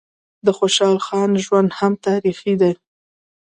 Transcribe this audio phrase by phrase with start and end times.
[0.45, 2.71] د خوشحال خان ژوند هم تاریخي دی.